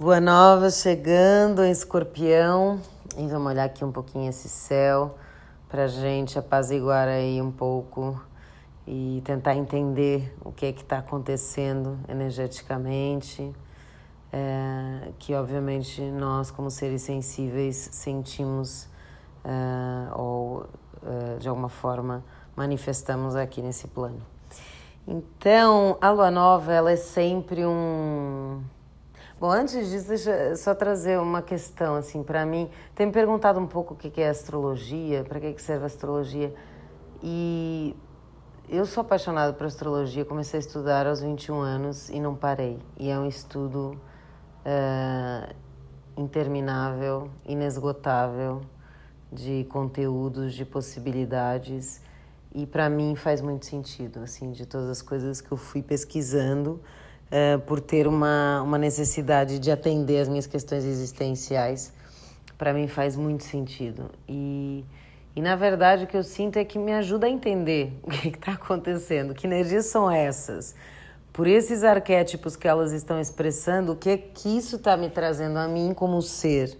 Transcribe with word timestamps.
Lua 0.00 0.20
nova 0.20 0.70
chegando 0.70 1.64
em 1.64 1.72
escorpião. 1.72 2.80
E 3.16 3.26
vamos 3.26 3.50
olhar 3.50 3.64
aqui 3.64 3.84
um 3.84 3.90
pouquinho 3.90 4.30
esse 4.30 4.48
céu 4.48 5.16
pra 5.68 5.88
gente 5.88 6.38
apaziguar 6.38 7.08
aí 7.08 7.42
um 7.42 7.50
pouco 7.50 8.22
e 8.86 9.20
tentar 9.24 9.56
entender 9.56 10.32
o 10.44 10.52
que 10.52 10.66
é 10.66 10.72
que 10.72 10.82
está 10.82 10.98
acontecendo 10.98 11.98
energeticamente. 12.08 13.52
É, 14.32 15.10
que 15.18 15.34
obviamente 15.34 16.00
nós, 16.00 16.52
como 16.52 16.70
seres 16.70 17.02
sensíveis, 17.02 17.88
sentimos 17.90 18.86
é, 19.44 20.14
ou 20.14 20.64
é, 21.04 21.38
de 21.40 21.48
alguma 21.48 21.68
forma 21.68 22.24
manifestamos 22.54 23.34
aqui 23.34 23.60
nesse 23.60 23.88
plano. 23.88 24.22
Então, 25.08 25.98
a 26.00 26.08
lua 26.12 26.30
nova 26.30 26.72
ela 26.72 26.92
é 26.92 26.96
sempre 26.96 27.66
um 27.66 28.62
Bom, 29.40 29.52
antes 29.52 29.88
disso, 29.88 30.08
deixa 30.08 30.30
eu 30.32 30.56
só 30.56 30.74
trazer 30.74 31.16
uma 31.20 31.40
questão 31.40 31.94
assim 31.94 32.24
para 32.24 32.44
mim. 32.44 32.68
Tem 32.92 33.06
me 33.06 33.12
perguntado 33.12 33.60
um 33.60 33.68
pouco 33.68 33.94
o 33.94 33.96
que 33.96 34.20
é 34.20 34.28
astrologia, 34.28 35.22
para 35.22 35.38
que 35.38 35.62
serve 35.62 35.84
a 35.84 35.86
astrologia. 35.86 36.52
E 37.22 37.94
eu 38.68 38.84
sou 38.84 39.02
apaixonada 39.02 39.52
por 39.52 39.64
astrologia, 39.64 40.24
comecei 40.24 40.58
a 40.58 40.60
estudar 40.60 41.06
aos 41.06 41.20
21 41.20 41.60
anos 41.60 42.08
e 42.08 42.18
não 42.18 42.34
parei. 42.34 42.80
E 42.98 43.10
é 43.10 43.16
um 43.16 43.28
estudo 43.28 43.96
uh, 44.66 45.54
interminável, 46.16 47.30
inesgotável 47.46 48.62
de 49.32 49.68
conteúdos, 49.70 50.52
de 50.52 50.64
possibilidades. 50.64 52.02
E 52.52 52.66
para 52.66 52.90
mim 52.90 53.14
faz 53.14 53.40
muito 53.40 53.66
sentido, 53.66 54.18
assim, 54.18 54.50
de 54.50 54.66
todas 54.66 54.88
as 54.88 55.00
coisas 55.00 55.40
que 55.40 55.52
eu 55.52 55.56
fui 55.56 55.80
pesquisando 55.80 56.80
uh, 57.30 57.58
por 57.60 57.80
ter 57.80 58.06
uma, 58.06 58.62
uma 58.62 58.78
necessidade 58.78 59.58
de 59.58 59.70
atender 59.70 60.20
as 60.20 60.28
minhas 60.28 60.46
questões 60.46 60.84
existenciais, 60.84 61.92
para 62.56 62.72
mim 62.72 62.88
faz 62.88 63.16
muito 63.16 63.44
sentido. 63.44 64.10
E, 64.28 64.84
e 65.36 65.40
na 65.40 65.56
verdade 65.56 66.04
o 66.04 66.06
que 66.06 66.16
eu 66.16 66.22
sinto 66.22 66.58
é 66.58 66.64
que 66.64 66.78
me 66.78 66.92
ajuda 66.92 67.26
a 67.26 67.30
entender 67.30 67.92
o 68.02 68.10
que 68.10 68.28
está 68.28 68.52
acontecendo, 68.52 69.34
que 69.34 69.46
energias 69.46 69.86
são 69.86 70.10
essas. 70.10 70.74
Por 71.32 71.46
esses 71.46 71.84
arquétipos 71.84 72.56
que 72.56 72.66
elas 72.66 72.92
estão 72.92 73.20
expressando, 73.20 73.92
o 73.92 73.96
que 73.96 74.10
é 74.10 74.16
que 74.16 74.58
isso 74.58 74.76
está 74.76 74.96
me 74.96 75.08
trazendo 75.08 75.58
a 75.58 75.68
mim 75.68 75.94
como 75.94 76.20
ser? 76.20 76.76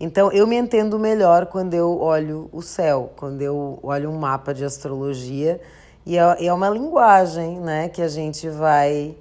Então, 0.00 0.30
eu 0.30 0.46
me 0.46 0.56
entendo 0.56 0.98
melhor 0.98 1.46
quando 1.46 1.74
eu 1.74 2.00
olho 2.00 2.48
o 2.52 2.62
céu, 2.62 3.12
quando 3.16 3.42
eu 3.42 3.80
olho 3.82 4.08
um 4.08 4.16
mapa 4.16 4.54
de 4.54 4.64
astrologia, 4.64 5.60
e 6.06 6.16
é, 6.16 6.46
é 6.46 6.52
uma 6.52 6.70
linguagem 6.70 7.58
né, 7.60 7.88
que 7.88 8.00
a 8.00 8.08
gente 8.08 8.48
vai 8.48 9.14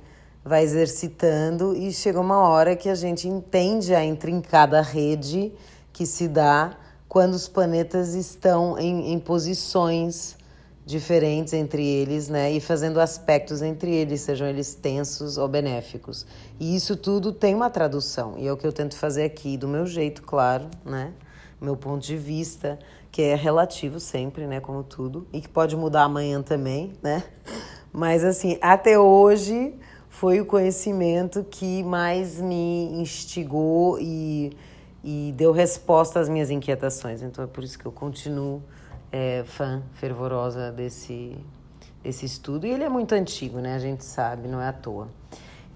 vai 0.48 0.64
exercitando 0.64 1.76
e 1.76 1.92
chega 1.92 2.20
uma 2.20 2.48
hora 2.48 2.76
que 2.76 2.90
a 2.90 2.96
gente 2.96 3.28
entende 3.28 3.94
a 3.94 4.04
intrincada 4.04 4.82
rede 4.82 5.52
que 5.92 6.06
se 6.06 6.28
dá 6.28 6.78
quando 7.08 7.34
os 7.34 7.48
planetas 7.48 8.14
estão 8.14 8.78
em, 8.78 9.12
em 9.12 9.20
posições 9.20 10.38
diferentes 10.86 11.52
entre 11.52 11.86
eles, 11.86 12.30
né, 12.30 12.50
e 12.50 12.62
fazendo 12.62 13.02
aspectos 13.02 13.62
entre 13.62 13.94
eles, 13.94 14.22
sejam 14.22 14.48
eles 14.48 14.74
tensos 14.74 15.38
ou 15.38 15.46
benéficos. 15.46 16.26
E 16.58 16.78
isso 16.78 16.96
tudo 16.96 17.34
tem 17.34 17.54
uma 17.54 17.70
tradução, 17.70 18.36
e 18.38 18.48
é 18.48 18.54
o 18.54 18.56
que 18.56 18.66
eu 18.66 18.72
tento 18.72 18.96
fazer 18.96 19.26
aqui, 19.26 19.58
do 19.58 19.68
meu 19.68 19.86
jeito, 19.86 20.22
claro, 20.22 20.70
né, 20.86 21.12
meu 21.60 21.76
ponto 21.76 22.06
de 22.06 22.16
vista, 22.16 22.80
que 23.12 23.22
é 23.22 23.36
relativo 23.36 24.00
sempre, 24.00 24.48
né, 24.48 24.62
como 24.62 24.82
tudo, 24.82 25.28
e 25.34 25.42
que 25.42 25.50
pode 25.50 25.76
mudar 25.76 26.04
amanhã 26.04 26.42
também, 26.42 26.94
né, 27.04 27.22
mas 27.92 28.24
assim, 28.24 28.58
até 28.62 28.98
hoje 28.98 29.74
foi 30.20 30.42
o 30.42 30.46
conhecimento 30.48 31.44
que 31.44 31.84
mais 31.84 32.42
me 32.42 32.86
instigou 33.00 34.00
e, 34.00 34.52
e 35.04 35.32
deu 35.38 35.52
resposta 35.52 36.20
às 36.20 36.28
minhas 36.28 36.50
inquietações. 36.50 37.22
Então 37.22 37.44
é 37.44 37.48
por 37.48 37.64
isso 37.64 37.78
que 37.78 37.86
eu 37.86 37.92
continuo 37.92 38.64
é, 39.12 39.44
fã 39.46 39.84
fervorosa 39.94 40.72
desse, 40.72 41.38
desse 42.04 42.26
estudo. 42.26 42.66
E 42.66 42.72
ele 42.72 42.84
é 42.84 42.90
muito 42.90 43.14
antigo, 43.14 43.60
né? 43.60 43.76
A 43.76 43.80
gente 43.80 44.04
sabe, 44.04 44.48
não 44.48 44.60
é 44.60 44.70
à 44.70 44.74
toa. 44.74 45.08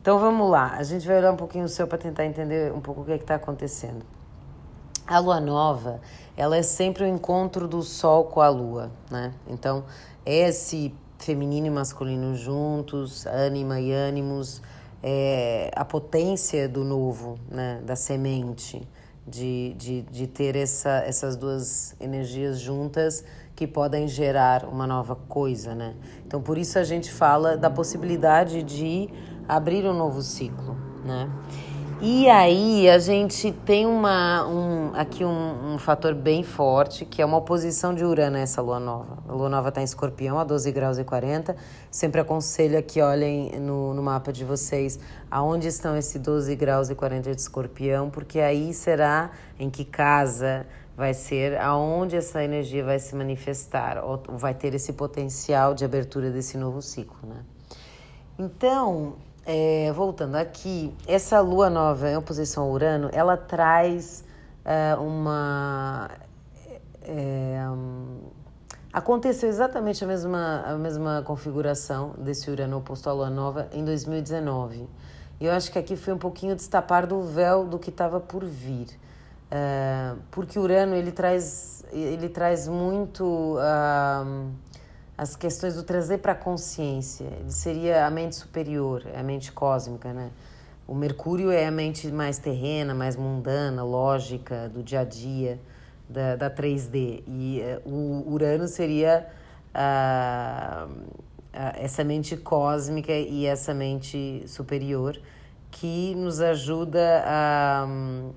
Então 0.02 0.18
vamos 0.18 0.50
lá, 0.50 0.74
a 0.76 0.82
gente 0.82 1.06
vai 1.06 1.20
olhar 1.20 1.32
um 1.32 1.38
pouquinho 1.38 1.66
o 1.66 1.70
céu 1.70 1.86
para 1.86 2.00
tentar 2.00 2.26
entender 2.26 2.74
um 2.74 2.82
pouco 2.82 3.02
o 3.02 3.06
que 3.06 3.12
é 3.12 3.18
está 3.18 3.36
acontecendo. 3.36 4.04
A 5.06 5.20
lua 5.20 5.40
nova, 5.40 6.02
ela 6.36 6.58
é 6.58 6.64
sempre 6.64 7.04
o 7.04 7.08
encontro 7.08 7.68
do 7.68 7.84
sol 7.84 8.24
com 8.24 8.42
a 8.42 8.50
lua, 8.50 8.90
né? 9.12 9.36
Então, 9.48 9.84
esse 10.26 10.96
feminino 11.24 11.68
e 11.68 11.70
masculino 11.70 12.36
juntos, 12.36 13.26
ânima 13.26 13.80
e 13.80 13.92
ânimos, 13.92 14.62
é, 15.04 15.72
a 15.76 15.84
potência 15.84 16.68
do 16.68 16.84
novo, 16.84 17.40
né, 17.50 17.82
da 17.86 17.96
semente, 17.96 18.88
de, 19.28 19.74
de, 19.78 20.02
de 20.04 20.28
ter 20.28 20.56
essa, 20.56 21.04
essas 21.06 21.36
duas 21.36 21.96
energias 22.00 22.60
juntas 22.60 23.24
que 23.56 23.68
podem 23.68 24.08
gerar 24.08 24.66
uma 24.66 24.88
nova 24.88 25.16
coisa, 25.16 25.76
né? 25.76 25.94
Então, 26.26 26.42
por 26.42 26.58
isso 26.58 26.80
a 26.80 26.84
gente 26.84 27.12
fala 27.12 27.56
da 27.56 27.70
possibilidade 27.70 28.64
de 28.64 29.08
abrir 29.48 29.86
um 29.86 29.94
novo 29.94 30.22
ciclo, 30.22 30.76
né? 31.06 31.30
E 32.04 32.28
aí 32.28 32.90
a 32.90 32.98
gente 32.98 33.52
tem 33.52 33.86
uma, 33.86 34.44
um, 34.48 34.92
aqui 34.96 35.24
um, 35.24 35.76
um, 35.76 35.78
fator 35.78 36.16
bem 36.16 36.42
forte, 36.42 37.06
que 37.06 37.22
é 37.22 37.26
uma 37.26 37.38
oposição 37.38 37.94
de 37.94 38.04
Urano 38.04 38.38
a 38.38 38.40
essa 38.40 38.60
lua 38.60 38.80
nova. 38.80 39.20
A 39.30 39.32
lua 39.32 39.48
nova 39.48 39.70
está 39.70 39.82
em 39.82 39.84
escorpião, 39.84 40.40
a 40.40 40.44
12 40.44 40.72
graus 40.72 40.98
e 40.98 41.04
40. 41.04 41.56
Sempre 41.92 42.20
aconselho 42.20 42.82
que 42.82 43.00
olhem 43.04 43.52
no, 43.60 43.94
no 43.94 44.02
mapa 44.02 44.34
de 44.34 44.44
vocês 44.44 45.00
aonde 45.30 45.68
estão 45.68 45.96
esses 45.96 46.20
12 46.20 46.56
graus 46.56 46.90
e 46.90 46.96
40 46.96 47.36
de 47.36 47.40
escorpião, 47.40 48.10
porque 48.10 48.40
aí 48.40 48.74
será 48.74 49.30
em 49.60 49.70
que 49.70 49.86
casa 49.86 50.66
vai 50.98 51.14
ser 51.14 51.56
aonde 51.60 52.16
essa 52.16 52.44
energia 52.44 52.84
vai 52.84 52.98
se 52.98 53.16
manifestar, 53.16 54.04
ou 54.04 54.24
vai 54.40 54.56
ter 54.56 54.74
esse 54.74 54.94
potencial 54.94 55.76
de 55.76 55.86
abertura 55.86 56.32
desse 56.32 56.58
novo 56.58 56.82
ciclo, 56.82 57.30
né? 57.30 57.46
Então, 58.40 59.18
é, 59.46 59.92
voltando 59.94 60.36
aqui, 60.36 60.94
essa 61.08 61.40
lua 61.40 61.70
nova 61.70 62.10
em 62.10 62.16
oposição 62.16 62.64
ao 62.64 62.72
Urano, 62.72 63.10
ela 63.12 63.36
traz 63.36 64.24
é, 64.64 64.96
uma. 64.96 66.10
É, 67.04 67.66
um, 67.70 68.20
aconteceu 68.94 69.50
exatamente 69.50 70.04
a 70.04 70.08
mesma, 70.08 70.64
a 70.66 70.78
mesma 70.78 71.24
configuração 71.26 72.14
desse 72.18 72.52
Urano 72.52 72.78
oposto 72.78 73.10
à 73.10 73.14
lua 73.14 73.30
nova 73.30 73.68
em 73.74 73.84
2019. 73.84 74.88
E 75.40 75.46
eu 75.46 75.52
acho 75.52 75.72
que 75.72 75.80
aqui 75.80 75.96
foi 75.96 76.14
um 76.14 76.20
pouquinho 76.20 76.56
destapar 76.56 77.08
do 77.08 77.22
véu 77.24 77.66
do 77.66 77.80
que 77.80 77.90
estava 77.90 78.20
por 78.20 78.46
vir. 78.46 78.88
É, 79.50 80.14
porque 80.30 80.60
Urano 80.60 80.96
ele 80.96 81.12
traz, 81.12 81.84
ele 81.92 82.30
traz 82.30 82.68
muito. 82.68 83.58
Uh, 83.58 84.52
as 85.22 85.36
questões 85.36 85.76
do 85.76 85.84
trazer 85.84 86.18
para 86.18 86.32
a 86.32 86.36
consciência. 86.36 87.26
Ele 87.40 87.52
seria 87.52 88.08
a 88.08 88.10
mente 88.10 88.36
superior, 88.36 89.06
a 89.16 89.22
mente 89.22 89.52
cósmica, 89.52 90.12
né? 90.12 90.32
O 90.88 90.96
Mercúrio 90.96 91.52
é 91.52 91.68
a 91.68 91.70
mente 91.70 92.08
mais 92.08 92.40
terrena, 92.40 92.96
mais 92.96 93.16
mundana, 93.16 93.84
lógica, 93.84 94.68
do 94.70 94.82
dia 94.82 95.02
a 95.02 95.04
dia, 95.04 95.60
da, 96.10 96.36
da 96.36 96.50
3D. 96.50 97.22
E 97.28 97.62
uh, 97.86 97.88
o 97.88 98.34
Urano 98.34 98.68
seria 98.68 99.28
uh, 99.76 100.92
uh, 100.92 101.08
essa 101.76 102.04
mente 102.04 102.36
cósmica 102.36 103.14
e 103.14 103.46
essa 103.46 103.76
mente 103.76 104.44
superior 104.48 105.22
que 105.70 106.16
nos 106.16 106.42
ajuda 106.42 107.24
a. 107.28 107.88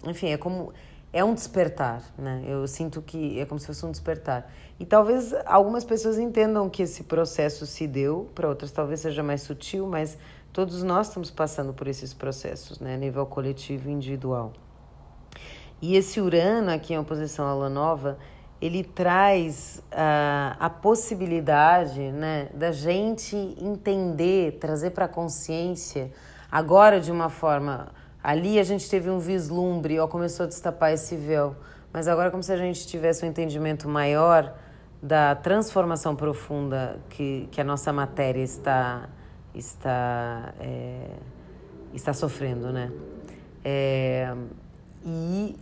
Enfim, 0.07 0.33
é 0.33 0.37
como 0.37 0.71
é 1.15 1.25
um 1.25 1.33
despertar, 1.33 2.03
né? 2.19 2.43
Eu 2.47 2.67
sinto 2.67 3.01
que 3.01 3.41
é 3.41 3.47
como 3.47 3.59
se 3.59 3.67
fosse 3.69 3.87
um 3.87 3.91
despertar. 3.91 4.53
E 4.79 4.85
talvez 4.85 5.33
algumas 5.47 5.85
pessoas 5.85 6.19
entendam 6.19 6.69
que 6.69 6.83
esse 6.83 7.05
processo 7.05 7.67
se 7.67 7.87
deu, 7.87 8.31
para 8.35 8.49
outras 8.49 8.73
talvez 8.73 9.01
seja 9.01 9.23
mais 9.23 9.43
sutil, 9.43 9.87
mas 9.87 10.19
todos 10.53 10.83
nós 10.83 11.09
estamos 11.09 11.31
passando 11.31 11.73
por 11.73 11.87
esses 11.87 12.13
processos, 12.13 12.81
né? 12.81 12.97
Nível 12.97 13.25
coletivo 13.27 13.89
e 13.89 13.93
individual. 13.93 14.53
E 15.81 15.97
esse 15.97 16.21
Urano 16.21 16.71
aqui 16.71 16.95
em 16.95 16.99
oposição 16.99 17.47
à 17.47 17.55
Lua 17.55 17.69
Nova, 17.69 18.19
ele 18.61 18.83
traz 18.83 19.83
uh, 19.93 20.57
a 20.59 20.71
possibilidade, 20.71 22.01
né, 22.01 22.49
da 22.55 22.73
gente 22.73 23.37
entender, 23.61 24.59
trazer 24.59 24.91
para 24.91 25.05
a 25.05 25.09
consciência, 25.09 26.11
agora 26.51 27.01
de 27.01 27.13
uma 27.13 27.29
forma 27.29 27.93
Ali 28.25 28.59
a 28.59 28.65
gente 28.65 28.89
teve 28.89 29.11
um 29.11 29.19
vislumbre, 29.19 30.01
ó, 30.01 30.09
começou 30.09 30.45
a 30.45 30.47
destapar 30.47 30.95
esse 30.95 31.15
véu. 31.15 31.55
Mas 31.93 32.09
agora, 32.09 32.31
como 32.31 32.43
se 32.43 32.51
a 32.51 32.57
gente 32.57 32.87
tivesse 32.87 33.23
um 33.23 33.29
entendimento 33.29 33.87
maior 33.87 34.55
da 35.05 35.35
transformação 35.35 36.17
profunda 36.17 36.99
que, 37.11 37.47
que 37.53 37.61
a 37.61 37.65
nossa 37.65 37.93
matéria 37.93 38.43
está, 38.43 39.11
está, 39.55 40.55
é, 40.59 41.11
está 41.93 42.15
sofrendo, 42.15 42.73
né? 42.73 42.91
É, 43.63 44.35
e 45.05 45.57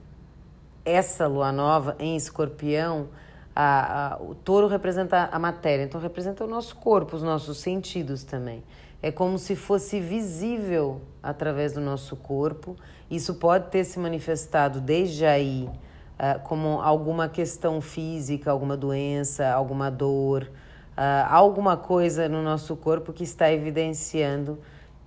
essa 0.85 1.27
lua 1.27 1.50
nova 1.50 1.97
em 1.99 2.15
escorpião, 2.15 3.09
a, 3.55 4.15
a, 4.15 4.23
o 4.23 4.33
touro 4.33 4.69
representa 4.69 5.29
a 5.33 5.39
matéria, 5.41 5.83
então 5.83 6.00
representa 6.00 6.44
o 6.44 6.47
nosso 6.47 6.77
corpo, 6.77 7.17
os 7.17 7.23
nossos 7.25 7.59
sentidos 7.59 8.23
também. 8.23 8.62
é 9.03 9.11
como 9.11 9.41
se 9.41 9.56
fosse 9.56 9.99
visível 9.99 11.00
através 11.21 11.73
do 11.73 11.81
nosso 11.81 12.15
corpo. 12.15 12.77
Isso 13.11 13.35
pode 13.35 13.71
ter 13.71 13.83
se 13.83 13.99
manifestado 13.99 14.81
desde 14.81 15.27
aí 15.27 15.69
uh, 16.23 16.41
como 16.45 16.81
alguma 16.81 17.29
questão 17.29 17.81
física, 17.81 18.51
alguma 18.51 18.77
doença, 18.77 19.51
alguma 19.53 19.91
dor, 19.91 20.45
uh, 20.97 21.27
alguma 21.29 21.77
coisa 21.77 22.29
no 22.29 22.43
nosso 22.43 22.77
corpo 22.77 23.13
que 23.13 23.25
está 23.25 23.53
evidenciando 23.53 24.59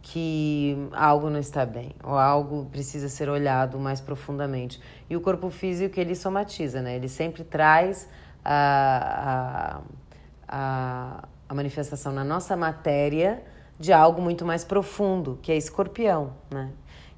que 0.02 0.78
algo 0.92 1.32
não 1.32 1.40
está 1.40 1.66
bem 1.66 1.94
ou 2.04 2.16
algo 2.16 2.66
precisa 2.66 3.10
ser 3.10 3.28
olhado 3.28 3.80
mais 3.80 4.00
profundamente. 4.00 4.80
E 5.10 5.16
o 5.16 5.22
corpo 5.22 5.50
físico 5.50 6.00
ele 6.00 6.14
somatiza, 6.14 6.80
né? 6.80 6.96
Ele 6.96 7.08
sempre 7.08 7.44
traz 7.44 8.08
a, 8.44 9.82
a, 10.48 10.58
a, 10.58 11.28
a 11.50 11.54
manifestação 11.56 12.14
na 12.14 12.24
nossa 12.24 12.56
matéria 12.56 13.44
de 13.80 13.92
algo 13.92 14.22
muito 14.22 14.46
mais 14.46 14.64
profundo, 14.64 15.40
que 15.42 15.52
é 15.52 15.58
escorpião, 15.58 16.34
né? 16.52 16.70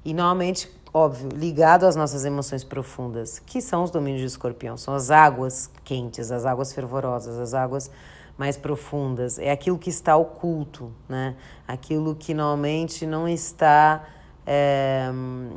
E 0.02 0.14
normalmente, 0.14 0.70
óbvio, 0.92 1.28
ligado 1.34 1.84
às 1.84 1.96
nossas 1.96 2.24
emoções 2.24 2.64
profundas, 2.64 3.38
que 3.38 3.60
são 3.60 3.82
os 3.84 3.90
domínios 3.90 4.20
de 4.20 4.26
escorpião, 4.26 4.76
são 4.76 4.94
as 4.94 5.10
águas 5.10 5.70
quentes, 5.84 6.30
as 6.30 6.44
águas 6.44 6.72
fervorosas, 6.72 7.38
as 7.38 7.54
águas 7.54 7.90
mais 8.36 8.56
profundas, 8.56 9.38
é 9.38 9.50
aquilo 9.50 9.78
que 9.78 9.90
está 9.90 10.16
oculto, 10.16 10.92
né? 11.08 11.34
Aquilo 11.66 12.14
que 12.14 12.32
normalmente 12.32 13.04
não 13.04 13.28
está, 13.28 14.04
é, 14.46 15.10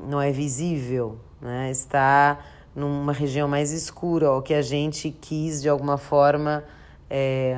não 0.10 0.20
é 0.20 0.32
visível, 0.32 1.20
né? 1.40 1.70
Está 1.70 2.40
numa 2.76 3.14
região 3.14 3.48
mais 3.48 3.72
escura, 3.72 4.32
ou 4.32 4.42
que 4.42 4.54
a 4.54 4.62
gente 4.62 5.12
quis 5.12 5.62
de 5.62 5.70
alguma 5.70 5.98
forma 5.98 6.64
é 7.10 7.56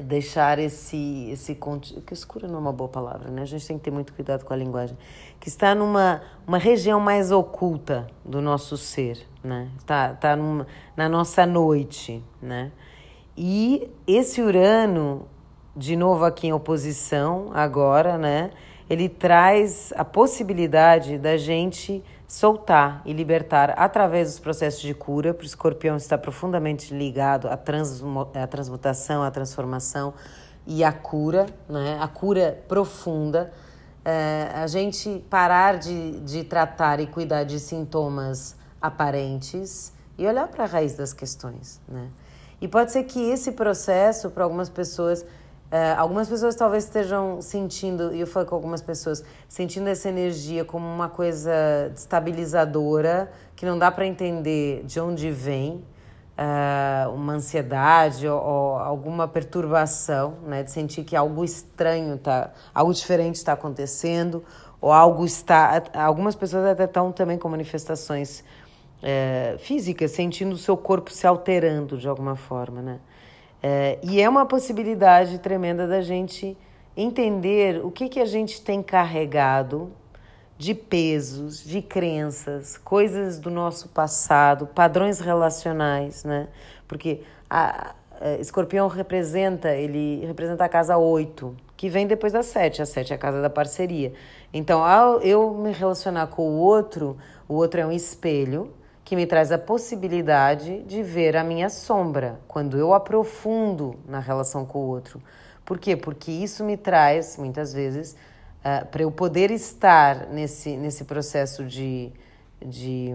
deixar 0.00 0.58
esse 0.58 1.28
esse 1.30 1.58
que 2.06 2.14
escura 2.14 2.48
não 2.48 2.56
é 2.56 2.60
uma 2.60 2.72
boa 2.72 2.88
palavra, 2.88 3.30
né? 3.30 3.42
A 3.42 3.44
gente 3.44 3.66
tem 3.66 3.76
que 3.76 3.84
ter 3.84 3.90
muito 3.90 4.14
cuidado 4.14 4.44
com 4.44 4.54
a 4.54 4.56
linguagem, 4.56 4.96
que 5.38 5.48
está 5.48 5.74
numa 5.74 6.22
uma 6.46 6.56
região 6.56 6.98
mais 6.98 7.30
oculta 7.30 8.06
do 8.24 8.40
nosso 8.40 8.76
ser, 8.78 9.26
né? 9.44 9.68
Tá 9.84 10.14
tá 10.14 10.34
numa, 10.34 10.66
na 10.96 11.08
nossa 11.08 11.44
noite, 11.44 12.24
né? 12.40 12.72
E 13.36 13.90
esse 14.06 14.40
Urano, 14.40 15.26
de 15.76 15.96
novo 15.96 16.24
aqui 16.24 16.46
em 16.46 16.52
oposição, 16.52 17.50
agora, 17.52 18.16
né? 18.16 18.50
Ele 18.92 19.08
traz 19.08 19.90
a 19.96 20.04
possibilidade 20.04 21.16
da 21.16 21.38
gente 21.38 22.04
soltar 22.28 23.00
e 23.06 23.12
libertar 23.14 23.70
através 23.78 24.28
dos 24.28 24.38
processos 24.38 24.82
de 24.82 24.92
cura, 24.92 25.32
para 25.32 25.44
o 25.44 25.46
escorpião 25.46 25.96
está 25.96 26.18
profundamente 26.18 26.92
ligado 26.92 27.48
à, 27.48 27.54
à 27.54 28.46
transmutação, 28.46 29.22
à 29.22 29.30
transformação 29.30 30.12
e 30.66 30.84
à 30.84 30.92
cura, 30.92 31.46
né? 31.66 31.96
a 32.02 32.06
cura 32.06 32.62
profunda. 32.68 33.50
É, 34.04 34.50
a 34.56 34.66
gente 34.66 35.24
parar 35.30 35.78
de, 35.78 36.20
de 36.20 36.44
tratar 36.44 37.00
e 37.00 37.06
cuidar 37.06 37.44
de 37.44 37.58
sintomas 37.58 38.56
aparentes 38.78 39.90
e 40.18 40.26
olhar 40.26 40.48
para 40.48 40.64
a 40.64 40.66
raiz 40.66 40.92
das 40.92 41.14
questões. 41.14 41.80
Né? 41.88 42.10
E 42.60 42.68
pode 42.68 42.92
ser 42.92 43.04
que 43.04 43.30
esse 43.30 43.52
processo, 43.52 44.28
para 44.28 44.44
algumas 44.44 44.68
pessoas, 44.68 45.24
uh, 45.72 45.98
algumas 45.98 46.28
pessoas 46.28 46.54
talvez 46.54 46.84
estejam 46.84 47.40
sentindo, 47.40 48.14
e 48.14 48.20
eu 48.20 48.26
falo 48.26 48.44
com 48.44 48.54
algumas 48.54 48.82
pessoas, 48.82 49.24
sentindo 49.48 49.88
essa 49.88 50.08
energia 50.08 50.64
como 50.64 50.86
uma 50.86 51.08
coisa 51.08 51.90
destabilizadora, 51.92 53.32
que 53.56 53.64
não 53.64 53.78
dá 53.78 53.90
para 53.90 54.06
entender 54.06 54.84
de 54.84 55.00
onde 55.00 55.30
vem, 55.30 55.82
uh, 56.36 57.10
uma 57.14 57.32
ansiedade 57.34 58.28
ou, 58.28 58.40
ou, 58.40 58.78
alguma 58.78 59.26
perturbação, 59.26 60.34
né, 60.46 60.62
de 60.62 60.70
sentir 60.70 61.04
que 61.04 61.16
algo 61.16 61.44
estranho 61.44 62.18
tá, 62.18 62.52
algo 62.74 62.92
diferente 62.92 63.36
está 63.36 63.54
acontecendo, 63.54 64.44
ou 64.80 64.92
algo 64.92 65.24
está. 65.24 65.82
Algumas 65.94 66.34
pessoas 66.34 66.64
até 66.66 66.84
estão 66.84 67.12
também 67.12 67.38
com 67.38 67.48
manifestações 67.48 68.44
é, 69.02 69.56
física, 69.58 70.06
sentindo 70.08 70.54
o 70.54 70.58
seu 70.58 70.76
corpo 70.76 71.10
se 71.10 71.26
alterando 71.26 71.96
de 71.96 72.08
alguma 72.08 72.36
forma, 72.36 72.82
né? 72.82 72.98
É, 73.62 73.98
e 74.02 74.20
é 74.20 74.28
uma 74.28 74.44
possibilidade 74.44 75.38
tremenda 75.38 75.86
da 75.86 76.00
gente 76.00 76.56
entender 76.96 77.84
o 77.84 77.90
que, 77.90 78.08
que 78.08 78.18
a 78.18 78.24
gente 78.24 78.60
tem 78.60 78.82
carregado 78.82 79.92
de 80.58 80.74
pesos, 80.74 81.64
de 81.64 81.80
crenças, 81.80 82.76
coisas 82.76 83.38
do 83.38 83.50
nosso 83.50 83.88
passado, 83.88 84.66
padrões 84.66 85.20
relacionais, 85.20 86.24
né? 86.24 86.48
Porque 86.86 87.22
a, 87.48 87.94
a 88.20 88.34
Escorpião 88.34 88.86
representa, 88.88 89.74
ele 89.74 90.24
representa 90.26 90.64
a 90.64 90.68
casa 90.68 90.96
8, 90.96 91.56
que 91.76 91.88
vem 91.88 92.06
depois 92.06 92.32
da 92.32 92.42
7. 92.42 92.82
A 92.82 92.86
7 92.86 93.12
é 93.12 93.16
a 93.16 93.18
casa 93.18 93.42
da 93.42 93.50
parceria. 93.50 94.12
Então, 94.52 94.84
ao 94.84 95.20
eu 95.20 95.52
me 95.54 95.72
relacionar 95.72 96.28
com 96.28 96.42
o 96.42 96.58
outro, 96.58 97.16
o 97.48 97.54
outro 97.54 97.80
é 97.80 97.86
um 97.86 97.92
espelho, 97.92 98.72
que 99.12 99.16
me 99.16 99.26
traz 99.26 99.52
a 99.52 99.58
possibilidade 99.58 100.84
de 100.84 101.02
ver 101.02 101.36
a 101.36 101.44
minha 101.44 101.68
sombra 101.68 102.40
quando 102.48 102.78
eu 102.78 102.94
aprofundo 102.94 103.94
na 104.08 104.18
relação 104.20 104.64
com 104.64 104.78
o 104.78 104.86
outro. 104.88 105.22
Por 105.66 105.78
quê? 105.78 105.94
Porque 105.94 106.32
isso 106.32 106.64
me 106.64 106.78
traz, 106.78 107.36
muitas 107.36 107.74
vezes, 107.74 108.12
uh, 108.60 108.86
para 108.86 109.02
eu 109.02 109.10
poder 109.10 109.50
estar 109.50 110.28
nesse, 110.28 110.78
nesse 110.78 111.04
processo 111.04 111.62
de, 111.62 112.10
de, 112.64 113.10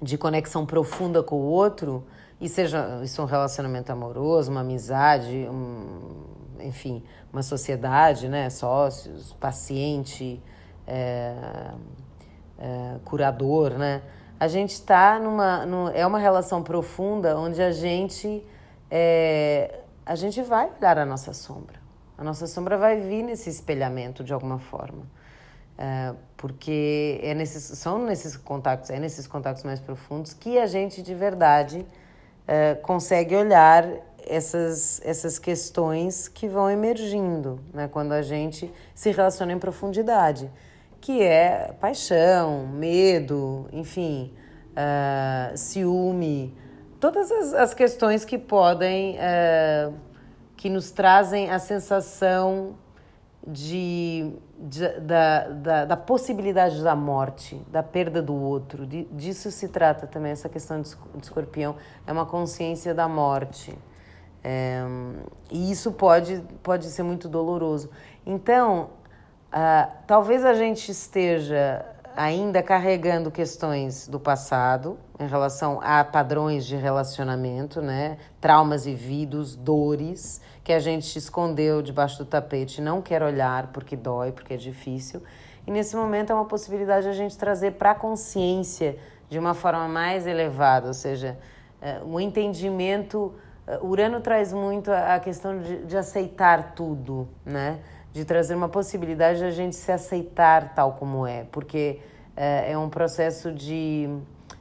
de 0.00 0.16
conexão 0.16 0.64
profunda 0.64 1.22
com 1.22 1.36
o 1.36 1.44
outro, 1.44 2.02
e 2.40 2.48
seja 2.48 3.02
isso 3.02 3.20
um 3.20 3.26
relacionamento 3.26 3.92
amoroso, 3.92 4.50
uma 4.50 4.62
amizade, 4.62 5.46
um, 5.50 6.24
enfim, 6.58 7.04
uma 7.30 7.42
sociedade, 7.42 8.30
né? 8.30 8.48
sócios, 8.48 9.34
paciente, 9.34 10.42
é, 10.86 11.34
é, 12.58 12.96
curador, 13.04 13.72
né? 13.72 14.00
A 14.40 14.48
gente 14.48 14.70
está 14.70 15.18
numa. 15.18 15.92
É 15.94 16.06
uma 16.06 16.18
relação 16.18 16.62
profunda 16.62 17.38
onde 17.38 17.60
a 17.60 17.70
gente. 17.70 18.42
É, 18.90 19.80
a 20.06 20.14
gente 20.14 20.40
vai 20.40 20.70
olhar 20.80 20.98
a 20.98 21.04
nossa 21.04 21.34
sombra. 21.34 21.78
A 22.16 22.24
nossa 22.24 22.46
sombra 22.46 22.78
vai 22.78 22.98
vir 22.98 23.22
nesse 23.22 23.50
espelhamento 23.50 24.24
de 24.24 24.32
alguma 24.32 24.58
forma. 24.58 25.02
É, 25.76 26.14
porque 26.38 27.20
é 27.22 27.34
nesses, 27.34 27.78
são 27.78 28.02
nesses 28.02 28.34
contatos, 28.36 28.88
é 28.88 28.98
nesses 28.98 29.26
contatos 29.26 29.62
mais 29.62 29.78
profundos 29.78 30.32
que 30.32 30.58
a 30.58 30.66
gente 30.66 31.02
de 31.02 31.14
verdade 31.14 31.86
é, 32.48 32.74
consegue 32.74 33.36
olhar 33.36 33.86
essas, 34.26 35.00
essas 35.04 35.38
questões 35.38 36.28
que 36.28 36.48
vão 36.48 36.70
emergindo 36.70 37.60
né, 37.72 37.88
quando 37.88 38.12
a 38.12 38.20
gente 38.20 38.70
se 38.94 39.10
relaciona 39.10 39.52
em 39.52 39.58
profundidade 39.58 40.50
que 41.00 41.22
é 41.22 41.74
paixão, 41.80 42.66
medo, 42.66 43.66
enfim, 43.72 44.32
uh, 44.70 45.56
ciúme, 45.56 46.54
todas 46.98 47.30
as, 47.30 47.54
as, 47.54 47.74
questões 47.74 48.24
que 48.24 48.36
podem, 48.36 49.16
uh, 49.16 49.94
que 50.56 50.68
nos 50.68 50.90
trazem 50.90 51.50
a 51.50 51.58
sensação 51.58 52.76
de, 53.46 54.30
de 54.58 54.88
da, 55.00 55.48
da, 55.48 55.84
da, 55.86 55.96
possibilidade 55.96 56.82
da 56.82 56.94
morte, 56.94 57.56
da 57.70 57.82
perda 57.82 58.20
do 58.20 58.34
outro. 58.34 58.86
De, 58.86 59.04
disso 59.04 59.50
se 59.50 59.68
trata 59.68 60.06
também 60.06 60.32
essa 60.32 60.48
questão 60.48 60.82
de, 60.82 60.90
de 60.90 61.24
escorpião, 61.24 61.76
é 62.06 62.12
uma 62.12 62.26
consciência 62.26 62.94
da 62.94 63.08
morte. 63.08 63.76
É, 64.42 64.82
e 65.50 65.70
isso 65.70 65.92
pode, 65.92 66.42
pode 66.62 66.86
ser 66.86 67.02
muito 67.02 67.28
doloroso. 67.28 67.90
Então, 68.24 68.90
Uh, 69.52 69.92
talvez 70.06 70.44
a 70.44 70.54
gente 70.54 70.90
esteja 70.90 71.84
ainda 72.16 72.62
carregando 72.62 73.30
questões 73.30 74.06
do 74.06 74.20
passado 74.20 74.98
em 75.18 75.26
relação 75.26 75.80
a 75.82 76.04
padrões 76.04 76.64
de 76.64 76.76
relacionamento, 76.76 77.80
né? 77.82 78.18
Traumas 78.40 78.84
vividos, 78.84 79.56
dores 79.56 80.40
que 80.62 80.72
a 80.72 80.78
gente 80.78 81.16
escondeu 81.18 81.82
debaixo 81.82 82.18
do 82.18 82.24
tapete, 82.24 82.80
não 82.80 83.02
quer 83.02 83.22
olhar 83.22 83.68
porque 83.68 83.96
dói, 83.96 84.32
porque 84.32 84.54
é 84.54 84.56
difícil. 84.56 85.22
E 85.66 85.70
nesse 85.70 85.96
momento 85.96 86.30
é 86.30 86.34
uma 86.34 86.44
possibilidade 86.44 87.08
a 87.08 87.12
gente 87.12 87.36
trazer 87.36 87.72
para 87.72 87.90
a 87.92 87.94
consciência 87.94 88.96
de 89.28 89.38
uma 89.38 89.54
forma 89.54 89.86
mais 89.88 90.26
elevada, 90.26 90.88
ou 90.88 90.94
seja, 90.94 91.38
o 92.04 92.20
entendimento. 92.20 93.34
Uh, 93.66 93.86
Urano 93.86 94.20
traz 94.20 94.52
muito 94.52 94.90
a 94.90 95.18
questão 95.20 95.60
de, 95.60 95.84
de 95.84 95.96
aceitar 95.96 96.74
tudo, 96.74 97.28
né? 97.44 97.78
De 98.12 98.24
trazer 98.24 98.54
uma 98.54 98.68
possibilidade 98.68 99.38
de 99.38 99.44
a 99.44 99.50
gente 99.50 99.76
se 99.76 99.92
aceitar 99.92 100.74
tal 100.74 100.94
como 100.94 101.26
é, 101.26 101.44
porque 101.52 102.00
é, 102.36 102.72
é 102.72 102.78
um 102.78 102.88
processo 102.88 103.52
de, 103.52 104.08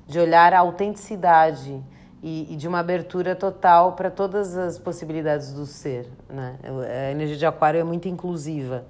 de 0.08 0.20
olhar 0.20 0.54
a 0.54 0.60
autenticidade 0.60 1.82
e, 2.22 2.54
e 2.54 2.56
de 2.56 2.68
uma 2.68 2.80
abertura 2.80 3.36
total 3.36 3.94
para 3.94 4.12
todas 4.12 4.58
as 4.58 4.78
possibilidades 4.78 5.54
do 5.54 5.66
ser. 5.66 6.08
Né? 6.30 6.56
A 7.08 7.12
energia 7.12 7.38
de 7.38 7.46
Aquário 7.46 7.80
é 7.80 7.84
muito 7.84 8.08
inclusiva. 8.08 8.86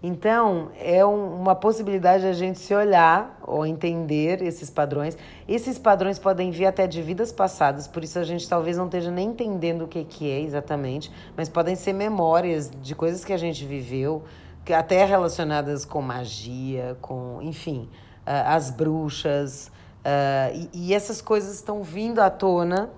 Então, 0.00 0.70
é 0.78 1.04
um, 1.04 1.40
uma 1.40 1.56
possibilidade 1.56 2.22
de 2.22 2.28
a 2.28 2.32
gente 2.32 2.58
se 2.60 2.72
olhar 2.72 3.36
ou 3.44 3.66
entender 3.66 4.40
esses 4.42 4.70
padrões. 4.70 5.18
Esses 5.48 5.76
padrões 5.76 6.20
podem 6.20 6.52
vir 6.52 6.66
até 6.66 6.86
de 6.86 7.02
vidas 7.02 7.32
passadas, 7.32 7.88
por 7.88 8.04
isso 8.04 8.18
a 8.18 8.22
gente 8.22 8.48
talvez 8.48 8.76
não 8.76 8.84
esteja 8.84 9.10
nem 9.10 9.30
entendendo 9.30 9.82
o 9.82 9.88
que, 9.88 10.04
que 10.04 10.30
é 10.30 10.40
exatamente, 10.40 11.10
mas 11.36 11.48
podem 11.48 11.74
ser 11.74 11.92
memórias 11.94 12.70
de 12.70 12.94
coisas 12.94 13.24
que 13.24 13.32
a 13.32 13.36
gente 13.36 13.64
viveu, 13.64 14.22
que 14.64 14.72
até 14.72 15.04
relacionadas 15.04 15.84
com 15.84 16.00
magia, 16.00 16.96
com, 17.00 17.40
enfim, 17.42 17.88
uh, 18.24 18.46
as 18.46 18.70
bruxas. 18.70 19.66
Uh, 19.98 20.68
e, 20.72 20.90
e 20.90 20.94
essas 20.94 21.20
coisas 21.20 21.54
estão 21.54 21.82
vindo 21.82 22.20
à 22.20 22.30
tona 22.30 22.88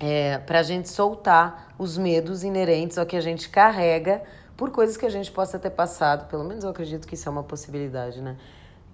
é, 0.00 0.38
para 0.38 0.58
a 0.58 0.62
gente 0.64 0.88
soltar 0.88 1.68
os 1.78 1.96
medos 1.96 2.42
inerentes 2.42 2.98
ao 2.98 3.06
que 3.06 3.16
a 3.16 3.20
gente 3.20 3.48
carrega 3.48 4.20
por 4.62 4.70
coisas 4.70 4.96
que 4.96 5.04
a 5.04 5.10
gente 5.10 5.32
possa 5.32 5.58
ter 5.58 5.70
passado, 5.70 6.28
pelo 6.28 6.44
menos 6.44 6.62
eu 6.62 6.70
acredito 6.70 7.04
que 7.04 7.16
isso 7.16 7.28
é 7.28 7.32
uma 7.32 7.42
possibilidade, 7.42 8.22
né? 8.22 8.36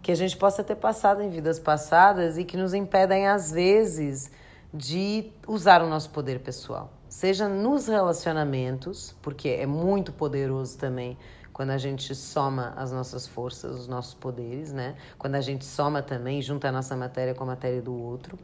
Que 0.00 0.10
a 0.10 0.14
gente 0.14 0.34
possa 0.34 0.64
ter 0.64 0.76
passado 0.76 1.20
em 1.20 1.28
vidas 1.28 1.58
passadas 1.58 2.38
e 2.38 2.44
que 2.44 2.56
nos 2.56 2.72
impedem, 2.72 3.28
às 3.28 3.50
vezes, 3.52 4.30
de 4.72 5.30
usar 5.46 5.82
o 5.82 5.86
nosso 5.86 6.08
poder 6.08 6.40
pessoal. 6.40 6.90
Seja 7.06 7.50
nos 7.50 7.86
relacionamentos, 7.86 9.14
porque 9.20 9.50
é 9.50 9.66
muito 9.66 10.10
poderoso 10.10 10.78
também 10.78 11.18
quando 11.52 11.68
a 11.68 11.76
gente 11.76 12.14
soma 12.14 12.72
as 12.74 12.90
nossas 12.90 13.26
forças, 13.26 13.78
os 13.78 13.88
nossos 13.88 14.14
poderes, 14.14 14.72
né? 14.72 14.96
Quando 15.18 15.34
a 15.34 15.42
gente 15.42 15.66
soma 15.66 16.00
também, 16.00 16.40
junta 16.40 16.70
a 16.70 16.72
nossa 16.72 16.96
matéria 16.96 17.34
com 17.34 17.44
a 17.44 17.48
matéria 17.48 17.82
do 17.82 17.92
outro. 17.94 18.38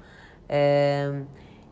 É... 0.46 1.22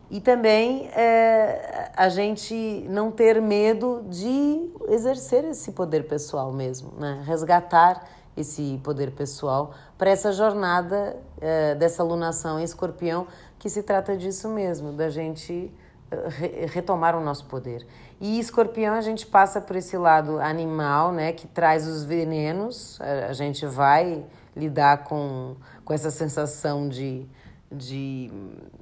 E 0.09 0.21
também 0.21 0.87
é, 0.89 1.91
a 1.95 2.07
gente 2.09 2.85
não 2.89 3.11
ter 3.11 3.41
medo 3.41 4.05
de 4.09 4.69
exercer 4.89 5.43
esse 5.45 5.71
poder 5.71 6.07
pessoal 6.07 6.51
mesmo, 6.51 6.93
né? 6.99 7.23
resgatar 7.25 8.07
esse 8.35 8.79
poder 8.83 9.11
pessoal 9.11 9.73
para 9.97 10.09
essa 10.09 10.31
jornada 10.31 11.17
é, 11.39 11.75
dessa 11.75 12.03
lunação 12.03 12.59
em 12.59 12.63
escorpião, 12.63 13.27
que 13.57 13.69
se 13.69 13.83
trata 13.83 14.17
disso 14.17 14.49
mesmo, 14.49 14.91
da 14.91 15.09
gente 15.09 15.71
é, 16.11 16.29
re 16.29 16.65
retomar 16.65 17.15
o 17.15 17.21
nosso 17.21 17.45
poder. 17.45 17.85
E 18.19 18.39
escorpião 18.39 18.95
a 18.95 19.01
gente 19.01 19.25
passa 19.25 19.61
por 19.61 19.75
esse 19.75 19.97
lado 19.97 20.39
animal, 20.39 21.11
né, 21.11 21.31
que 21.31 21.47
traz 21.47 21.87
os 21.87 22.03
venenos, 22.03 22.99
a 23.01 23.33
gente 23.33 23.65
vai 23.65 24.23
lidar 24.55 25.03
com, 25.03 25.55
com 25.83 25.93
essa 25.93 26.11
sensação 26.11 26.87
de 26.87 27.25
de, 27.73 28.31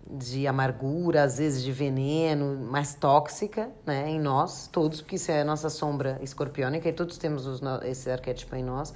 de 0.10 0.48
amargura, 0.48 1.24
às 1.24 1.38
vezes 1.38 1.64
de 1.64 1.72
veneno, 1.72 2.56
mais 2.70 2.94
tóxica 2.94 3.70
né, 3.86 4.10
em 4.10 4.20
nós, 4.20 4.68
todos, 4.68 5.02
porque 5.02 5.16
isso 5.16 5.32
é 5.32 5.42
a 5.42 5.46
nossa 5.46 5.70
sombra 5.70 6.20
escorpiônica 6.22 6.88
e 6.88 6.94
todos 6.94 7.18
temos 7.18 7.46
os, 7.46 7.62
esse 7.84 8.10
arquétipo 8.10 8.56
em 8.56 8.64
nós. 8.64 8.94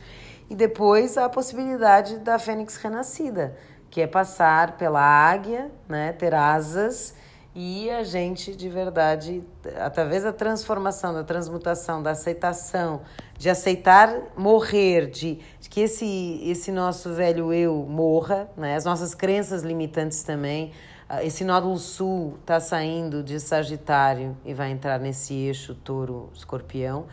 E 0.49 0.55
depois 0.55 1.17
a 1.17 1.27
possibilidade 1.29 2.17
da 2.19 2.37
fênix 2.37 2.77
renascida, 2.77 3.55
que 3.89 4.01
é 4.01 4.07
passar 4.07 4.77
pela 4.77 5.01
águia, 5.01 5.71
né, 5.87 6.11
ter 6.13 6.33
asas 6.33 7.15
e 7.55 7.89
a 7.89 8.03
gente 8.03 8.53
de 8.53 8.67
verdade, 8.67 9.41
através 9.77 10.23
da 10.23 10.33
transformação, 10.33 11.13
da 11.13 11.23
transmutação, 11.23 12.03
da 12.03 12.11
aceitação, 12.11 13.01
de 13.37 13.49
aceitar 13.49 14.13
morrer, 14.35 15.09
de, 15.09 15.39
de, 15.61 15.69
que 15.69 15.79
esse, 15.79 16.41
esse 16.43 16.69
nosso 16.69 17.13
velho 17.13 17.53
eu 17.53 17.85
morra, 17.87 18.49
né? 18.57 18.75
as 18.75 18.83
nossas 18.83 19.15
crenças 19.15 19.63
limitantes 19.63 20.21
também. 20.21 20.73
Ah, 21.07 21.23
esse 21.23 21.45
nódulo 21.45 21.77
sul 21.77 22.37
está 22.41 22.59
saindo 22.59 23.23
de 23.23 23.39
Sagitário 23.39 24.35
e 24.43 24.53
vai 24.53 24.71
entrar 24.71 24.99
nesse 24.99 25.33
eixo 25.33 25.73
touro-escorpião. 25.75 27.05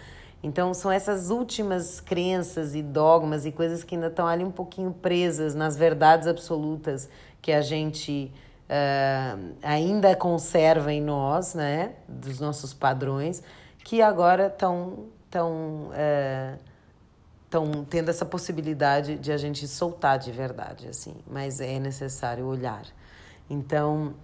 Então, 0.43 0.75
são 0.75 0.91
essas 0.91 1.31
últimas 1.31 2.01
crenças 2.01 2.75
e 2.75 2.83
dogmas 2.83 3.47
e 3.47 3.53
coisas 3.53 3.85
que 3.85 3.95
ainda 3.95 4.09
estão 4.09 4.27
ali 4.27 4.43
um 4.43 4.51
pouquinho 4.51 4.93
presas 4.93 5.55
nas 5.55 5.77
verdades 5.77 6.27
absolutas 6.27 7.09
que 7.41 7.53
a 7.53 7.61
gente 7.61 8.33
uh, 8.69 9.55
ainda 9.63 10.15
conserva 10.17 10.93
em 10.93 11.01
nós, 11.01 11.55
né, 11.55 11.95
dos 12.09 12.41
nossos 12.41 12.73
padrões, 12.73 13.43
que 13.85 14.01
agora 14.01 14.47
estão 14.47 15.07
tão, 15.31 15.91
estão 17.45 17.65
uh, 17.65 17.85
tendo 17.85 18.11
essa 18.11 18.25
possibilidade 18.25 19.17
de 19.17 19.33
a 19.33 19.37
gente 19.37 19.67
soltar 19.67 20.19
de 20.19 20.31
verdade, 20.31 20.89
assim, 20.89 21.17
mas 21.27 21.61
é 21.61 21.79
necessário 21.79 22.47
olhar. 22.47 22.85
Então, 23.49 24.15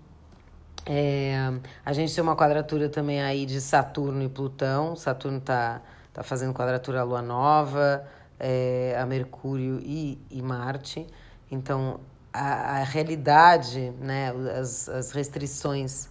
é, 0.86 1.36
a 1.84 1.92
gente 1.92 2.14
tem 2.14 2.22
uma 2.22 2.34
quadratura 2.34 2.88
também 2.88 3.22
aí 3.22 3.44
de 3.44 3.60
Saturno 3.60 4.22
e 4.22 4.28
Plutão. 4.28 4.96
Saturno 4.96 5.36
está 5.36 5.82
tá 6.14 6.22
fazendo 6.22 6.54
quadratura 6.54 7.00
à 7.00 7.04
Lua 7.04 7.20
Nova, 7.20 8.06
é, 8.40 8.96
a 8.98 9.04
Mercúrio 9.04 9.80
e, 9.82 10.18
e 10.30 10.40
Marte. 10.40 11.06
Então, 11.50 12.00
a, 12.38 12.80
a 12.80 12.84
realidade, 12.84 13.90
né, 14.00 14.32
as, 14.58 14.88
as 14.88 15.10
restrições 15.10 16.08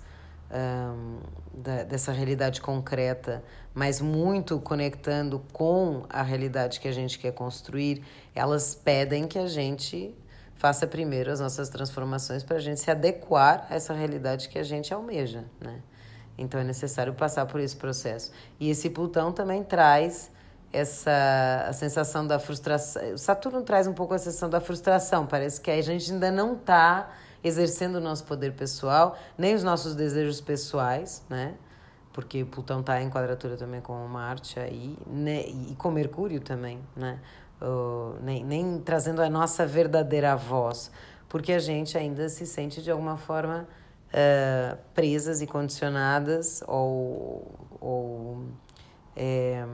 um, 0.51 1.19
da, 1.53 1.83
dessa 1.83 2.11
realidade 2.11 2.59
concreta, 2.59 3.43
mas 3.73 4.01
muito 4.01 4.59
conectando 4.59 5.41
com 5.53 6.05
a 6.09 6.21
realidade 6.21 6.79
que 6.79 6.87
a 6.87 6.91
gente 6.91 7.17
quer 7.17 7.31
construir, 7.31 8.03
elas 8.35 8.75
pedem 8.75 9.27
que 9.27 9.39
a 9.39 9.47
gente 9.47 10.13
faça 10.55 10.85
primeiro 10.85 11.31
as 11.31 11.39
nossas 11.39 11.69
transformações 11.69 12.43
para 12.43 12.57
a 12.57 12.59
gente 12.59 12.79
se 12.79 12.89
adequar 12.91 13.65
a 13.69 13.75
essa 13.75 13.93
realidade 13.93 14.49
que 14.49 14.57
a 14.57 14.63
gente 14.63 14.93
almeja, 14.93 15.45
né? 15.61 15.81
Então 16.37 16.59
é 16.59 16.63
necessário 16.63 17.13
passar 17.13 17.45
por 17.47 17.59
esse 17.59 17.75
processo. 17.75 18.31
E 18.59 18.69
esse 18.69 18.89
Plutão 18.89 19.31
também 19.31 19.63
traz 19.63 20.29
essa 20.71 21.65
a 21.67 21.73
sensação 21.73 22.25
da 22.25 22.39
frustração. 22.39 23.17
Saturno 23.17 23.61
traz 23.61 23.87
um 23.87 23.93
pouco 23.93 24.13
a 24.13 24.17
sensação 24.17 24.49
da 24.49 24.59
frustração. 24.59 25.25
Parece 25.25 25.59
que 25.61 25.71
a 25.71 25.81
gente 25.81 26.11
ainda 26.11 26.31
não 26.31 26.55
está 26.55 27.09
exercendo 27.43 27.95
o 27.95 28.01
nosso 28.01 28.23
poder 28.25 28.53
pessoal, 28.53 29.17
nem 29.37 29.55
os 29.55 29.63
nossos 29.63 29.95
desejos 29.95 30.41
pessoais, 30.41 31.23
né? 31.29 31.55
Porque 32.11 32.43
Plutão 32.43 32.79
está 32.79 33.01
em 33.01 33.09
quadratura 33.09 33.55
também 33.55 33.79
com 33.79 33.93
Marte 34.07 34.59
aí, 34.59 34.97
né? 35.05 35.41
e 35.47 35.75
com 35.77 35.91
Mercúrio 35.91 36.41
também, 36.41 36.79
né? 36.95 37.19
Uh, 37.61 38.15
nem, 38.21 38.43
nem 38.43 38.79
trazendo 38.79 39.21
a 39.21 39.29
nossa 39.29 39.65
verdadeira 39.65 40.35
voz, 40.35 40.91
porque 41.27 41.53
a 41.53 41.59
gente 41.59 41.97
ainda 41.97 42.27
se 42.29 42.45
sente 42.45 42.81
de 42.81 42.91
alguma 42.91 43.17
forma 43.17 43.67
uh, 44.09 44.77
presas 44.93 45.41
e 45.41 45.47
condicionadas 45.47 46.63
ou, 46.67 47.51
ou 47.79 48.45
é, 49.19 49.65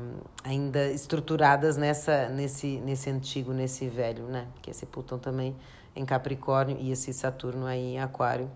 ainda 0.42 0.90
estruturadas 0.90 1.76
nessa, 1.76 2.30
nesse, 2.30 2.78
nesse 2.78 3.10
antigo, 3.10 3.52
nesse 3.52 3.90
velho, 3.90 4.24
né? 4.24 4.48
Que 4.62 4.72
esse 4.72 4.86
Plutão 4.86 5.20
também 5.20 5.54
em 5.94 6.06
Capricórnio 6.06 6.78
e 6.80 6.92
esse 6.92 7.12
Saturno 7.14 7.66
aí 7.66 7.96
em 7.96 8.00
Aquário, 8.00 8.50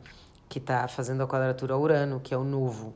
que 0.48 0.60
está 0.60 0.88
fazendo 0.88 1.22
a 1.22 1.28
quadratura 1.28 1.74
a 1.74 1.78
Urano, 1.78 2.22
que 2.22 2.34
é 2.34 2.38
o 2.38 2.44
novo. 2.46 2.96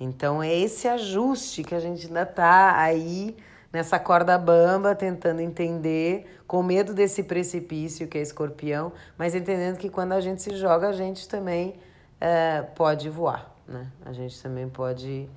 Então 0.00 0.42
é 0.42 0.52
esse 0.54 0.88
ajuste 0.88 1.62
que 1.62 1.74
a 1.74 1.78
gente 1.78 2.06
ainda 2.06 2.22
está 2.22 2.80
aí 2.80 3.36
nessa 3.70 3.98
corda 3.98 4.38
bamba, 4.38 4.94
tentando 4.94 5.42
entender, 5.42 6.40
com 6.46 6.62
medo 6.62 6.94
desse 6.94 7.22
precipício 7.22 8.08
que 8.08 8.16
é 8.16 8.22
escorpião, 8.22 8.94
mas 9.18 9.34
entendendo 9.34 9.76
que 9.76 9.90
quando 9.90 10.12
a 10.12 10.20
gente 10.22 10.40
se 10.40 10.56
joga, 10.56 10.88
a 10.88 10.92
gente 10.92 11.28
também 11.28 11.74
é, 12.18 12.62
pode 12.62 13.10
voar, 13.10 13.54
né? 13.68 13.90
A 14.06 14.12
gente 14.14 14.42
também 14.42 14.66
pode 14.66 15.28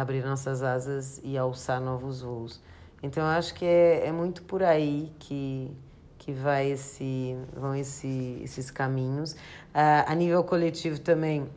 abrir 0.00 0.24
nossas 0.24 0.62
asas 0.62 1.20
e 1.22 1.36
alçar 1.36 1.80
novos 1.80 2.22
voos. 2.22 2.60
Então, 3.02 3.22
eu 3.24 3.30
acho 3.30 3.54
que 3.54 3.64
é, 3.64 4.06
é 4.06 4.12
muito 4.12 4.42
por 4.42 4.62
aí 4.62 5.12
que, 5.18 5.70
que 6.18 6.32
vai 6.32 6.70
esse, 6.70 7.36
vão 7.54 7.74
esse, 7.74 8.40
esses 8.42 8.70
caminhos. 8.70 9.32
Uh, 9.32 10.06
a 10.06 10.14
nível 10.14 10.42
coletivo 10.44 11.00
também, 11.00 11.48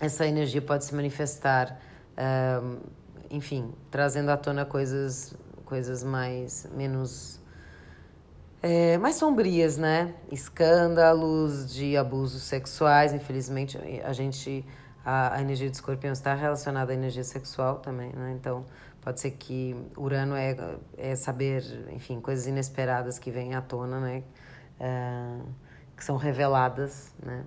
essa 0.00 0.26
energia 0.26 0.60
pode 0.60 0.84
se 0.84 0.94
manifestar, 0.94 1.80
uh, 2.18 2.80
enfim, 3.30 3.72
trazendo 3.90 4.30
à 4.30 4.36
tona 4.36 4.64
coisas, 4.64 5.34
coisas 5.64 6.02
mais, 6.02 6.68
menos... 6.74 7.40
É, 8.60 8.96
mais 8.96 9.16
sombrias, 9.16 9.76
né? 9.76 10.14
Escândalos 10.32 11.70
de 11.72 11.98
abusos 11.98 12.44
sexuais, 12.44 13.12
infelizmente, 13.12 13.78
a 14.02 14.12
gente 14.14 14.64
a, 15.04 15.34
a 15.34 15.40
energia 15.40 15.68
de 15.68 15.76
escorpião 15.76 16.12
está 16.12 16.34
relacionada 16.34 16.92
à 16.92 16.94
energia 16.94 17.24
sexual 17.24 17.78
também, 17.78 18.10
né? 18.12 18.34
Então, 18.38 18.64
pode 19.02 19.20
ser 19.20 19.32
que 19.32 19.76
Urano 19.96 20.34
é, 20.34 20.56
é 20.96 21.14
saber, 21.14 21.62
enfim, 21.92 22.20
coisas 22.20 22.46
inesperadas 22.46 23.18
que 23.18 23.30
vêm 23.30 23.54
à 23.54 23.60
tona, 23.60 24.00
né? 24.00 24.22
É, 24.80 25.38
que 25.96 26.02
são 26.02 26.16
reveladas, 26.16 27.14
né? 27.22 27.44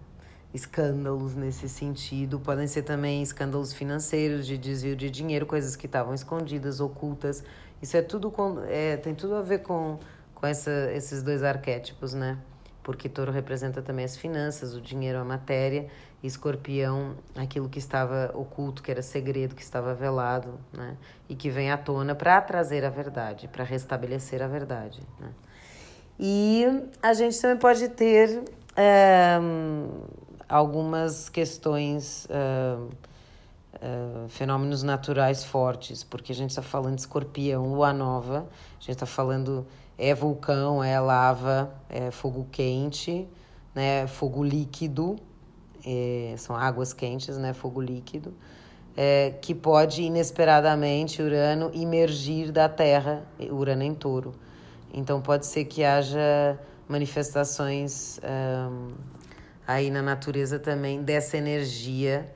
Escândalos 0.53 1.35
nesse 1.35 1.67
sentido, 1.67 2.39
podem 2.39 2.67
ser 2.67 2.83
também 2.83 3.21
escândalos 3.21 3.73
financeiros, 3.73 4.47
de 4.47 4.57
desvio 4.57 4.95
de 4.95 5.09
dinheiro, 5.09 5.45
coisas 5.45 5.75
que 5.75 5.87
estavam 5.87 6.13
escondidas, 6.13 6.79
ocultas. 6.79 7.43
Isso 7.81 7.97
é 7.97 8.01
tudo 8.01 8.31
com, 8.31 8.63
é, 8.65 8.97
tem 8.97 9.13
tudo 9.13 9.35
a 9.35 9.41
ver 9.41 9.59
com, 9.59 9.99
com 10.33 10.47
essa, 10.47 10.91
esses 10.93 11.21
dois 11.21 11.43
arquétipos, 11.43 12.13
né? 12.13 12.37
Porque 12.87 13.09
touro 13.09 13.33
representa 13.33 13.81
também 13.81 14.05
as 14.05 14.15
finanças, 14.15 14.73
o 14.73 14.79
dinheiro, 14.79 15.19
a 15.19 15.23
matéria, 15.25 15.89
e 16.23 16.27
escorpião, 16.27 17.17
aquilo 17.35 17.67
que 17.67 17.79
estava 17.79 18.31
oculto, 18.33 18.81
que 18.81 18.89
era 18.89 19.01
segredo, 19.01 19.53
que 19.55 19.61
estava 19.61 19.93
velado, 19.93 20.57
né? 20.71 20.95
E 21.27 21.35
que 21.35 21.49
vem 21.49 21.69
à 21.69 21.77
tona 21.77 22.15
para 22.15 22.39
trazer 22.39 22.85
a 22.85 22.89
verdade, 22.89 23.49
para 23.49 23.65
restabelecer 23.65 24.41
a 24.41 24.47
verdade, 24.47 25.01
né? 25.19 25.31
E 26.17 26.65
a 27.03 27.13
gente 27.13 27.37
também 27.41 27.57
pode 27.57 27.89
ter 27.89 28.41
é, 28.73 29.37
algumas 30.47 31.27
questões, 31.27 32.25
é, 32.29 32.77
fenômenos 34.29 34.81
naturais 34.81 35.43
fortes, 35.43 36.05
porque 36.05 36.31
a 36.31 36.35
gente 36.35 36.51
está 36.51 36.61
falando 36.61 36.95
de 36.95 37.01
escorpião, 37.01 37.67
lua 37.67 37.91
nova, 37.91 38.47
a 38.47 38.79
gente 38.79 38.91
está 38.91 39.05
falando 39.05 39.67
é 39.97 40.13
vulcão, 40.13 40.83
é 40.83 40.99
lava, 40.99 41.73
é 41.89 42.11
fogo 42.11 42.47
quente, 42.51 43.27
né, 43.73 44.05
fogo 44.07 44.43
líquido, 44.43 45.17
é, 45.85 46.35
são 46.37 46.55
águas 46.55 46.93
quentes, 46.93 47.37
né, 47.37 47.53
fogo 47.53 47.81
líquido, 47.81 48.33
é, 48.95 49.33
que 49.41 49.55
pode 49.55 50.01
inesperadamente 50.03 51.21
Urano 51.21 51.71
emergir 51.73 52.51
da 52.51 52.67
Terra, 52.69 53.23
Urano 53.51 53.83
em 53.83 53.93
touro. 53.93 54.33
Então 54.93 55.21
pode 55.21 55.45
ser 55.45 55.65
que 55.65 55.83
haja 55.83 56.59
manifestações 56.87 58.19
aí 59.67 59.91
na 59.91 60.01
natureza 60.01 60.57
também 60.57 61.03
dessa 61.03 61.37
energia 61.37 62.33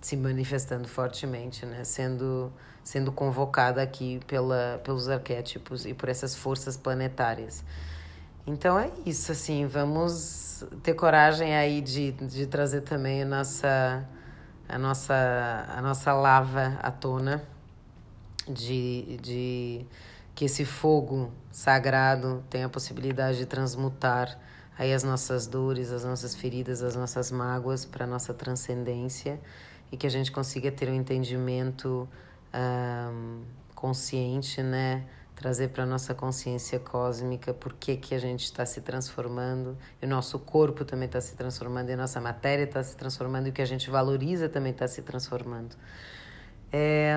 se 0.00 0.16
manifestando 0.16 0.88
fortemente, 0.88 1.66
né? 1.66 1.84
sendo, 1.84 2.52
sendo 2.82 3.12
convocada 3.12 3.82
aqui 3.82 4.20
pela, 4.26 4.80
pelos 4.82 5.08
arquétipos 5.08 5.84
e 5.86 5.92
por 5.94 6.08
essas 6.08 6.34
forças 6.34 6.76
planetárias. 6.76 7.64
Então 8.46 8.78
é 8.78 8.90
isso, 9.04 9.30
assim, 9.30 9.66
vamos 9.66 10.64
ter 10.82 10.94
coragem 10.94 11.54
aí 11.54 11.82
de, 11.82 12.12
de 12.12 12.46
trazer 12.46 12.80
também 12.80 13.22
a 13.22 13.26
nossa, 13.26 14.08
a 14.66 14.78
nossa, 14.78 15.66
a 15.68 15.82
nossa 15.82 16.14
lava 16.14 16.78
à 16.82 16.90
tona, 16.90 17.42
de, 18.48 19.18
de 19.20 19.86
que 20.34 20.46
esse 20.46 20.64
fogo 20.64 21.30
sagrado 21.52 22.42
tenha 22.48 22.66
a 22.66 22.68
possibilidade 22.70 23.36
de 23.36 23.44
transmutar 23.44 24.38
aí 24.78 24.94
as 24.94 25.02
nossas 25.02 25.46
dores, 25.46 25.90
as 25.90 26.04
nossas 26.04 26.34
feridas, 26.34 26.82
as 26.82 26.94
nossas 26.94 27.32
mágoas 27.32 27.84
para 27.84 28.06
nossa 28.06 28.32
transcendência 28.32 29.40
e 29.90 29.96
que 29.96 30.06
a 30.06 30.10
gente 30.10 30.30
consiga 30.30 30.70
ter 30.70 30.88
um 30.88 30.94
entendimento 30.94 32.08
um, 32.54 33.42
consciente, 33.74 34.62
né? 34.62 35.04
Trazer 35.34 35.68
para 35.68 35.86
nossa 35.86 36.14
consciência 36.14 36.80
cósmica 36.80 37.54
por 37.54 37.72
que, 37.72 37.96
que 37.96 38.14
a 38.14 38.18
gente 38.18 38.44
está 38.44 38.66
se 38.66 38.80
transformando, 38.80 39.76
e 40.02 40.06
o 40.06 40.08
nosso 40.08 40.38
corpo 40.38 40.84
também 40.84 41.06
está 41.06 41.20
se 41.20 41.36
transformando, 41.36 41.90
e 41.90 41.92
a 41.92 41.96
nossa 41.96 42.20
matéria 42.20 42.64
está 42.64 42.82
se 42.82 42.96
transformando, 42.96 43.46
e 43.46 43.50
o 43.50 43.52
que 43.52 43.62
a 43.62 43.66
gente 43.66 43.88
valoriza 43.88 44.48
também 44.48 44.72
está 44.72 44.88
se 44.88 45.00
transformando. 45.02 45.76
É, 46.72 47.16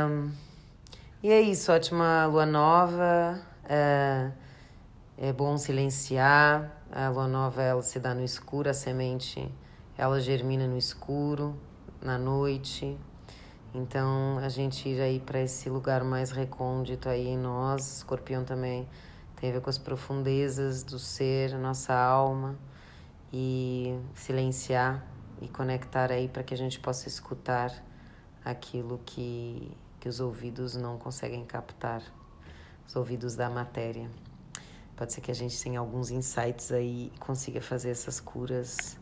e 1.24 1.32
é 1.32 1.41
isso, 1.41 1.72
ótima 1.72 2.27
lua 2.27 2.46
nova. 2.46 3.41
É, 3.68 4.32
é 5.18 5.34
bom 5.34 5.58
silenciar, 5.58 6.80
a 6.91 7.10
lua 7.10 7.27
nova 7.27 7.62
ela 7.62 7.81
se 7.81 8.00
dá 8.00 8.13
no 8.13 8.24
escuro, 8.24 8.69
a 8.69 8.74
semente 8.74 9.50
ela 9.98 10.19
germina 10.19 10.67
no 10.67 10.77
escuro, 10.77 11.55
na 12.01 12.17
noite. 12.17 12.98
Então 13.74 14.38
a 14.39 14.50
gente 14.50 14.89
ir 14.89 15.00
aí 15.00 15.19
para 15.19 15.39
esse 15.41 15.69
lugar 15.69 16.03
mais 16.03 16.31
recôndito 16.31 17.07
aí 17.07 17.27
em 17.27 17.38
nós, 17.38 17.98
escorpião 17.98 18.43
também 18.43 18.88
tem 19.38 19.50
a 19.50 19.53
ver 19.53 19.62
com 19.62 19.69
as 19.69 19.77
profundezas 19.77 20.83
do 20.83 21.00
ser, 21.00 21.57
nossa 21.57 21.93
alma 21.93 22.57
e 23.31 23.98
silenciar 24.13 25.05
e 25.41 25.48
conectar 25.48 26.12
aí 26.12 26.27
para 26.27 26.43
que 26.43 26.53
a 26.53 26.57
gente 26.57 26.79
possa 26.79 27.07
escutar 27.07 27.74
aquilo 28.43 29.00
que, 29.05 29.71
que 30.00 30.10
os 30.10 30.19
ouvidos 30.19 30.75
não 30.75 30.98
conseguem 30.98 31.45
captar, 31.45 32.03
os 32.86 32.95
ouvidos 32.95 33.36
da 33.36 33.50
matéria. 33.50 34.10
Pode 34.95 35.13
ser 35.13 35.21
que 35.21 35.31
a 35.31 35.36
gente 35.36 35.62
tenha 35.62 35.79
alguns 35.79 36.12
insights 36.12 36.71
aí 36.71 37.12
e 37.13 37.19
consiga 37.19 37.62
fazer 37.62 37.89
essas 37.89 38.19
curas. 38.19 38.98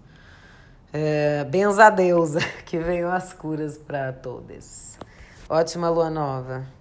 É, 0.91 1.43
benza 1.43 1.85
a 1.85 1.89
deusa, 1.89 2.39
que 2.65 2.77
venham 2.79 3.11
as 3.11 3.33
curas 3.33 3.77
para 3.77 4.13
todos. 4.13 4.97
Ótima 5.49 5.89
lua 5.89 6.09
nova. 6.09 6.78